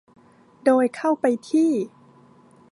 [0.65, 1.71] โดยเข้าไปที่